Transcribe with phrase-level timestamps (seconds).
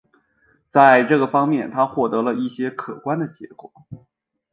[0.71, 3.71] 在这个方面他获得了一些可观的结果。